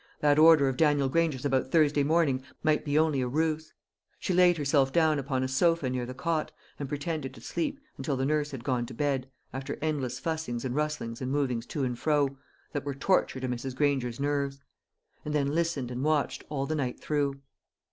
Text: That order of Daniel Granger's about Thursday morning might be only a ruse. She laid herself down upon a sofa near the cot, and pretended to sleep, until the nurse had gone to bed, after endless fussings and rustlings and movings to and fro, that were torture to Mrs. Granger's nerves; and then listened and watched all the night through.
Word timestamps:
That 0.19 0.39
order 0.39 0.67
of 0.67 0.77
Daniel 0.77 1.09
Granger's 1.09 1.45
about 1.45 1.69
Thursday 1.71 2.01
morning 2.01 2.41
might 2.63 2.83
be 2.83 2.97
only 2.97 3.21
a 3.21 3.27
ruse. 3.27 3.71
She 4.19 4.33
laid 4.33 4.57
herself 4.57 4.91
down 4.91 5.19
upon 5.19 5.43
a 5.43 5.47
sofa 5.47 5.91
near 5.91 6.07
the 6.07 6.15
cot, 6.15 6.51
and 6.79 6.89
pretended 6.89 7.35
to 7.35 7.41
sleep, 7.41 7.79
until 7.99 8.17
the 8.17 8.25
nurse 8.25 8.49
had 8.49 8.63
gone 8.63 8.87
to 8.87 8.95
bed, 8.95 9.29
after 9.53 9.77
endless 9.79 10.17
fussings 10.19 10.65
and 10.65 10.73
rustlings 10.73 11.21
and 11.21 11.31
movings 11.31 11.67
to 11.67 11.83
and 11.83 11.99
fro, 11.99 12.35
that 12.73 12.83
were 12.83 12.95
torture 12.95 13.39
to 13.39 13.47
Mrs. 13.47 13.75
Granger's 13.75 14.19
nerves; 14.19 14.59
and 15.23 15.35
then 15.35 15.53
listened 15.53 15.91
and 15.91 16.03
watched 16.03 16.43
all 16.49 16.65
the 16.65 16.73
night 16.73 16.99
through. 16.99 17.39